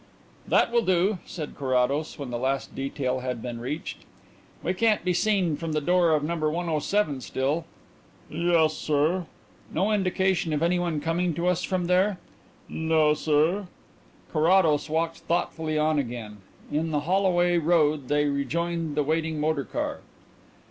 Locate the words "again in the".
15.99-17.01